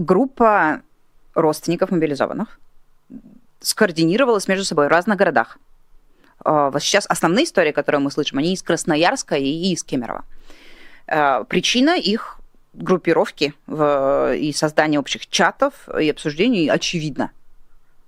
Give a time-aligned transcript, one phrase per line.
[0.00, 0.82] группа
[1.34, 2.58] родственников мобилизованных
[3.60, 5.58] скоординировалась между собой в разных городах.
[6.42, 10.24] А, вот сейчас основные истории, которые мы слышим, они из Красноярска и из Кемерово.
[11.06, 12.38] А, причина их
[12.72, 17.32] группировки и создания общих чатов и обсуждений очевидна.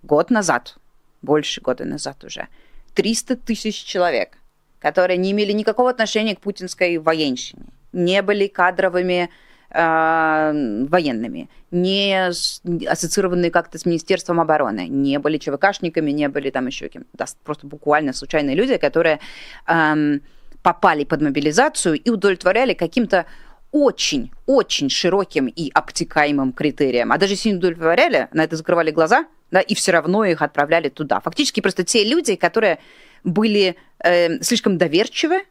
[0.05, 0.77] Год назад,
[1.21, 2.47] больше года назад уже,
[2.95, 4.39] 300 тысяч человек,
[4.79, 9.31] которые не имели никакого отношения к путинской военщине, не были кадровыми
[9.73, 12.29] э, военными, не
[12.87, 17.67] ассоциированные как-то с Министерством обороны, не были ЧВКшниками, не были там еще кем-то, да, просто
[17.67, 19.21] буквально случайные люди, которые
[19.67, 20.19] э,
[20.63, 23.27] попали под мобилизацию и удовлетворяли каким-то
[23.73, 27.11] очень-очень широким и обтекаемым критериям.
[27.11, 30.89] А даже если не удовлетворяли, на это закрывали глаза, да, и все равно их отправляли
[30.89, 31.21] туда.
[31.21, 32.79] Фактически просто те люди, которые
[33.25, 35.45] были э, слишком доверчивы,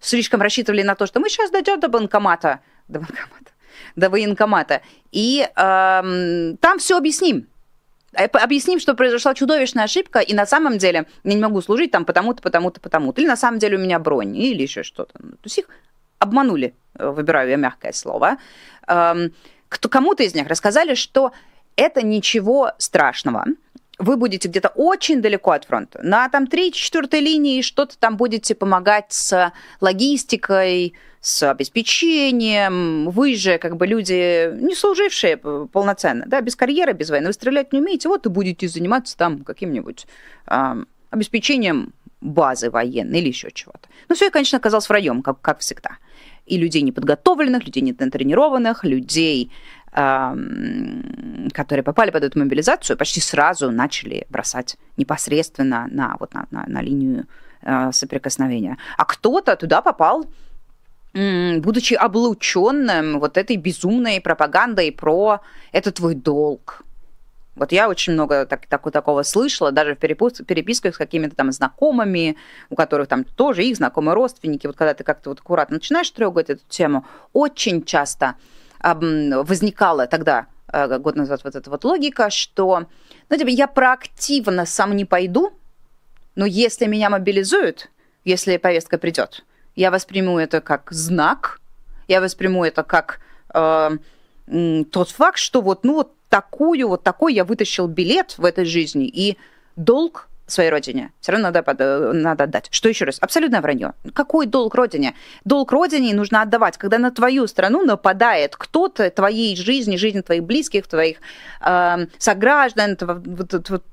[0.00, 3.50] слишком рассчитывали на то, что мы сейчас дойдем до банкомата, до банкомата,
[3.96, 4.82] до военкомата,
[5.12, 7.46] и э, там все объясним.
[8.12, 12.04] Э, объясним, что произошла чудовищная ошибка, и на самом деле я не могу служить там
[12.04, 13.20] потому-то, потому-то, потому-то.
[13.20, 15.18] Или на самом деле у меня бронь, или еще что-то.
[15.18, 15.66] То есть их
[16.18, 18.38] обманули, э, выбираю я мягкое слово.
[18.86, 19.32] Эм,
[19.68, 21.32] кто, кому-то из них рассказали, что
[21.76, 23.44] это ничего страшного.
[23.98, 26.00] Вы будете где-то очень далеко от фронта.
[26.02, 33.10] На там 3-4 линии что-то там будете помогать с логистикой, с обеспечением.
[33.10, 37.28] Вы же как бы люди, не служившие полноценно, да, без карьеры, без войны.
[37.28, 40.06] Вы стрелять не умеете, вот и будете заниматься там каким-нибудь
[40.46, 43.88] э, обеспечением базы военной или еще чего-то.
[44.08, 45.98] Ну, все, конечно, оказалось враньем, как, как всегда.
[46.46, 49.50] И людей неподготовленных, людей нетренированных, людей,
[49.92, 56.82] которые попали под эту мобилизацию, почти сразу начали бросать непосредственно на, вот на, на, на
[56.82, 57.26] линию
[57.62, 58.76] э, соприкосновения.
[58.96, 60.26] А кто-то туда попал,
[61.14, 65.40] будучи облученным вот этой безумной пропагандой про
[65.72, 66.84] «это твой долг»,
[67.58, 72.36] вот я очень много так, так, такого слышала, даже в переписках с какими-то там знакомыми,
[72.70, 74.66] у которых там тоже их знакомые родственники.
[74.68, 78.36] Вот когда ты как-то вот аккуратно начинаешь трогать эту тему, очень часто
[78.80, 82.86] возникала тогда, э, год назад, вот эта вот логика, что,
[83.28, 85.52] ну, типа, я проактивно сам не пойду,
[86.36, 87.90] но если меня мобилизуют,
[88.24, 89.44] если повестка придет,
[89.78, 91.60] я восприму это как знак,
[92.08, 93.20] я восприму это как
[93.54, 93.90] э,
[94.90, 99.06] тот факт, что вот, ну, вот такую, вот такой я вытащил билет в этой жизни,
[99.06, 99.38] и
[99.76, 102.68] долг своей родине все равно надо, надо отдать.
[102.72, 103.18] Что еще раз?
[103.20, 103.92] Абсолютное вранье.
[104.14, 105.14] Какой долг родине?
[105.44, 110.88] Долг родине нужно отдавать, когда на твою страну нападает кто-то, твоей жизни, жизни твоих близких,
[110.88, 111.18] твоих
[111.60, 113.84] э, сограждан, вот, вот, вот,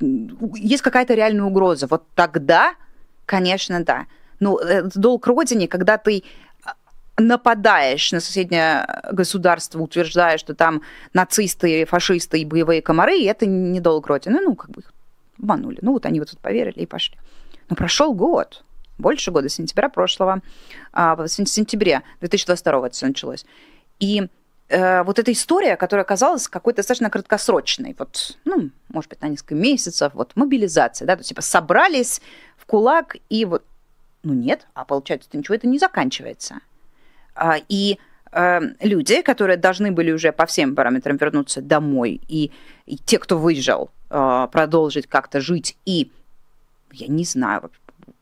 [0.56, 1.85] есть какая-то реальная угроза.
[1.85, 2.74] Вот тогда,
[3.28, 4.06] конечно, да.
[4.40, 4.59] Ну,
[4.96, 6.23] долг родине, когда ты
[7.18, 10.81] нападаешь на соседнее государство, утверждая, что там
[11.13, 14.41] нацисты, фашисты и боевые комары, и это не долг Родины.
[14.41, 14.94] Ну, как бы их
[15.40, 15.79] обманули.
[15.81, 17.18] Ну, вот они вот тут поверили и пошли.
[17.69, 18.63] Но прошел год,
[18.97, 20.41] больше года, сентября прошлого,
[20.91, 23.45] а, в сентябре 2022 это все началось.
[24.00, 24.28] И
[24.69, 29.56] э, вот эта история, которая оказалась какой-то достаточно краткосрочной, вот, ну, может быть, на несколько
[29.56, 32.22] месяцев, вот мобилизация, да, то есть, типа, собрались
[32.57, 33.63] в кулак, и вот,
[34.25, 36.56] ну, нет, а получается, ничего это не заканчивается.
[37.36, 38.00] А, и
[38.31, 42.52] э, люди, которые должны были уже по всем параметрам вернуться домой, и,
[42.88, 46.12] и те, кто выезжал, э, продолжить как-то жить, и
[46.91, 47.72] я не знаю,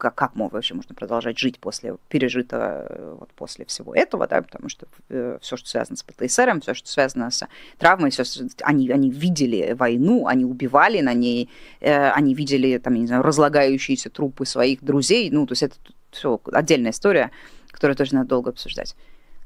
[0.03, 4.68] как, как вообще можно продолжать жить после пережитого, э, вот после всего этого, да, потому
[4.68, 7.47] что э, все, что связано с ПТСР, все, что связано с
[7.78, 8.24] травмой, все,
[8.64, 11.50] они, они видели войну, они убивали на ней,
[11.80, 15.75] э, они видели, там, не знаю, разлагающиеся трупы своих друзей, ну, то есть это
[16.12, 17.31] все отдельная история,
[17.72, 18.96] которые тоже надо долго обсуждать.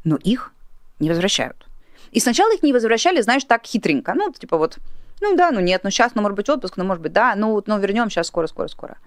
[0.03, 0.53] Но их
[0.99, 1.67] не возвращают.
[2.11, 4.15] И сначала их не возвращали, знаешь, так хитренько.
[4.15, 4.79] Ну, типа вот,
[5.21, 7.61] ну да, ну нет, ну сейчас, ну может быть отпуск, ну может быть да, ну,
[7.65, 8.97] ну вернем сейчас скоро, скоро, скоро.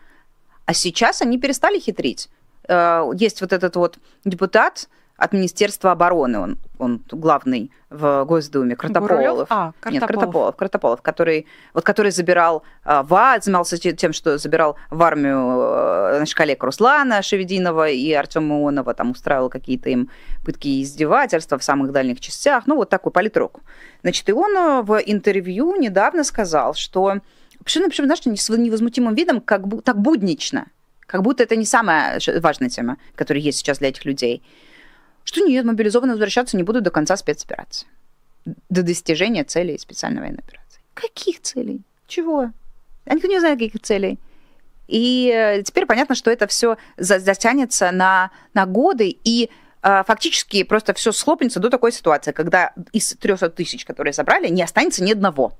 [0.70, 2.28] А сейчас они перестали хитрить.
[2.68, 9.48] Э, есть вот этот вот депутат, от Министерства обороны, он, он главный в Госдуме, Картополов.
[9.50, 9.92] А, Картополов.
[9.92, 15.36] Нет, Картополов, Картополов, который, вот, который забирал а, в занимался тем, что забирал в армию
[15.36, 20.08] а, наших коллег Руслана Шевединова и Артема Ионова, там устраивал какие-то им
[20.44, 23.58] пытки и издевательства в самых дальних частях, ну, вот такой политрук.
[24.02, 27.18] Значит, и он а, в интервью недавно сказал, что
[27.64, 30.66] почему, почему знаешь, с невозмутимым видом, как бы так буднично,
[31.06, 34.42] как будто это не самая важная тема, которая есть сейчас для этих людей–
[35.24, 37.86] что нет, мобилизованные возвращаться не будут до конца спецоперации.
[38.68, 40.80] До достижения целей специальной военной операции.
[40.94, 41.82] Каких целей?
[42.06, 42.50] Чего?
[43.04, 44.18] А никто не знает, каких целей.
[44.88, 49.50] И э, теперь понятно, что это все затянется на, на годы, и
[49.82, 54.62] а, фактически просто все схлопнется до такой ситуации, когда из 300 тысяч, которые забрали, не
[54.62, 55.52] останется ни одного.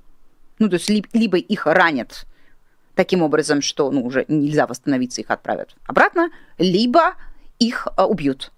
[0.61, 2.27] Ну, то есть либо их ранят
[2.95, 7.15] таким образом, что ну, уже нельзя восстановиться, их отправят обратно, либо
[7.59, 8.53] их а, убьют.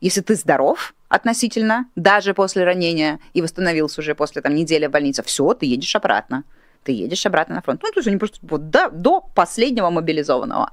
[0.00, 5.22] Если ты здоров относительно, даже после ранения, и восстановился уже после там, недели в больнице,
[5.22, 6.42] все, ты едешь обратно.
[6.82, 7.82] Ты едешь обратно на фронт.
[7.82, 10.72] Ну, то есть они просто вот, до, до последнего мобилизованного.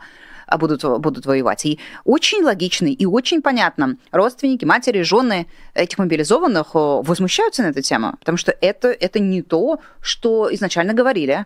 [0.51, 1.65] А, будут, будут воевать.
[1.65, 3.95] И очень логично и очень понятно.
[4.11, 9.43] Родственники, матери, жены этих мобилизованных э, возмущаются на эту тему, потому что это, это не
[9.43, 11.45] то, что изначально говорили.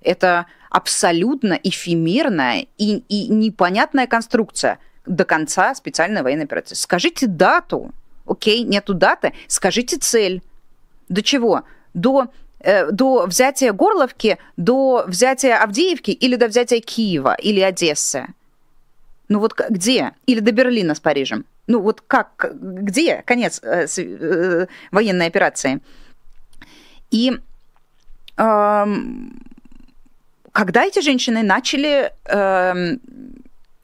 [0.00, 6.76] Это абсолютно эфемерная и, и непонятная конструкция до конца специальной военной операции.
[6.76, 7.90] Скажите дату,
[8.26, 10.40] окей, нету даты, скажите цель.
[11.10, 11.64] До чего?
[11.92, 12.28] До
[12.60, 18.28] э, до взятия Горловки, до взятия Авдеевки или до взятия Киева или Одессы?
[19.28, 20.12] Ну вот где?
[20.26, 21.44] Или до Берлина с Парижем?
[21.66, 25.80] Ну вот как, где конец э, э, военной операции?
[27.10, 27.32] И
[28.36, 28.86] э,
[30.52, 32.96] когда эти женщины начали э,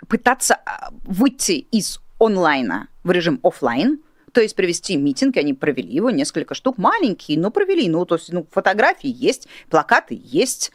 [0.09, 4.01] пытаться а, выйти из онлайна в режим офлайн,
[4.33, 7.89] то есть провести митинг, они провели его, несколько штук, маленькие, но провели.
[7.89, 10.73] Ну, то есть ну, фотографии есть, плакаты есть,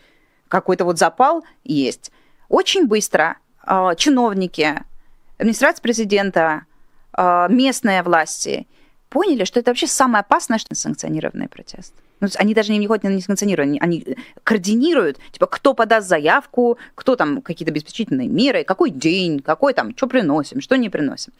[0.47, 2.11] какой-то вот запал есть.
[2.49, 3.37] Очень быстро
[3.95, 4.83] чиновники,
[5.37, 6.63] администрация президента,
[7.13, 8.67] а, местные власти
[9.09, 11.93] поняли, что это вообще самое опасное, что санкционированный протест.
[12.19, 17.41] Ну, они даже не ходят не санкционируют, они, координируют, типа, кто подаст заявку, кто там
[17.41, 21.31] какие-то обеспечительные меры, какой день, какой там, что приносим, что не приносим.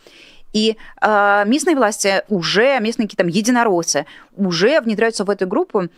[0.54, 5.90] И э, местные власти уже, местные какие-то там единороссы уже внедряются в эту группу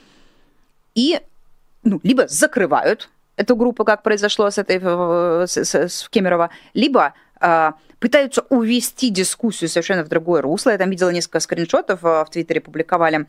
[0.95, 1.19] и
[1.83, 3.09] ну, либо закрывают
[3.39, 4.80] эту группу, как произошло с этой
[5.47, 10.71] с, с, с Кемерово, либо э, пытаются увести дискуссию совершенно в другое русло.
[10.71, 13.27] Я там видела несколько скриншотов э, в Твиттере публиковали.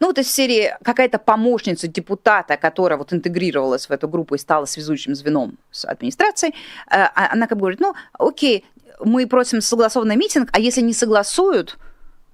[0.00, 4.66] Ну, вот из серии какая-то помощница депутата, которая вот интегрировалась в эту группу и стала
[4.66, 6.54] связующим звеном с администрацией,
[6.86, 8.64] а, она как бы говорит, ну, окей,
[9.00, 11.78] мы просим согласованный митинг, а если не согласуют,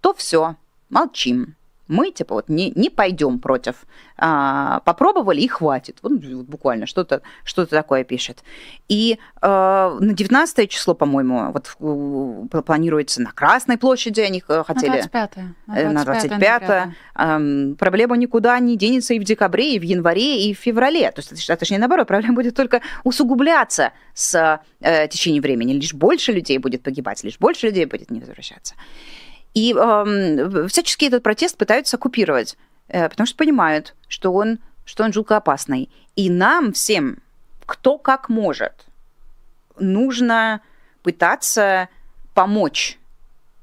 [0.02, 0.56] то все,
[0.90, 1.56] молчим
[1.88, 3.84] мы типа вот не, не пойдем против.
[4.16, 5.98] А, попробовали и хватит.
[6.02, 8.42] Вот, буквально что-то что такое пишет.
[8.88, 15.02] И а, на 19 число, по-моему, вот планируется на Красной площади, они хотели...
[15.02, 15.36] На 25
[15.66, 16.62] На 25, на 25
[17.14, 17.40] а,
[17.78, 21.10] Проблема никуда не денется и в декабре, и в январе, и в феврале.
[21.10, 25.72] То есть, а точнее, наоборот, проблема будет только усугубляться с э, течением времени.
[25.72, 28.74] Лишь больше людей будет погибать, лишь больше людей будет не возвращаться.
[29.54, 32.56] И э, всячески этот протест пытаются оккупировать,
[32.88, 35.90] э, потому что понимают, что он, что он жутко опасный.
[36.16, 37.18] И нам всем,
[37.64, 38.86] кто как может,
[39.78, 40.60] нужно
[41.02, 41.88] пытаться
[42.34, 42.98] помочь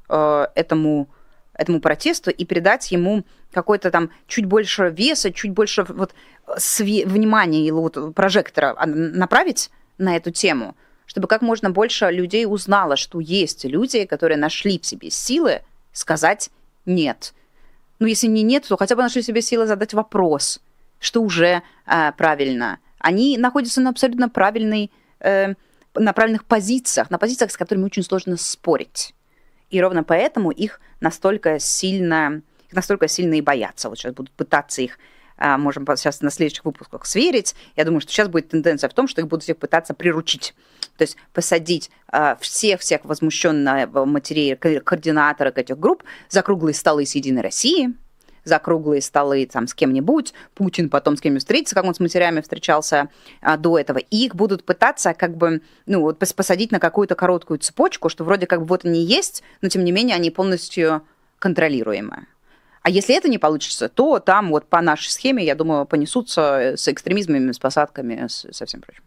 [0.09, 1.09] э, этому,
[1.53, 6.13] этому протесту и придать ему какой-то там чуть больше веса, чуть больше вот
[6.57, 12.95] све- внимания или вот прожектора направить на эту тему, чтобы как можно больше людей узнало,
[12.95, 15.61] что есть люди, которые нашли в себе силы
[15.93, 16.49] сказать
[16.85, 17.33] «нет».
[17.99, 20.61] Ну, если не «нет», то хотя бы нашли себе силы задать вопрос,
[20.99, 22.79] что уже э, правильно.
[22.99, 25.53] Они находятся на абсолютно правильной, э,
[25.93, 29.13] на правильных позициях, на позициях, с которыми очень сложно спорить.
[29.69, 32.41] И ровно поэтому их настолько сильно,
[32.71, 33.89] настолько сильно и боятся.
[33.89, 34.97] Вот сейчас будут пытаться их
[35.57, 37.55] можем сейчас на следующих выпусках сверить.
[37.75, 40.53] Я думаю, что сейчас будет тенденция в том, что их будут всех пытаться приручить.
[40.97, 41.89] То есть посадить
[42.39, 47.93] всех-всех возмущенных матерей, координаторов этих групп за круглые столы с «Единой России»,
[48.43, 52.41] за круглые столы там с кем-нибудь, Путин потом с кем-нибудь встретится, как он с матерями
[52.41, 53.09] встречался
[53.41, 57.59] а, до этого, и их будут пытаться как бы, ну, вот посадить на какую-то короткую
[57.59, 61.03] цепочку, что вроде как бы вот они есть, но тем не менее они полностью
[61.39, 62.27] контролируемые.
[62.83, 66.87] А если это не получится, то там вот по нашей схеме, я думаю, понесутся с
[66.87, 69.03] экстремизмами, с посадками, со всем прочим.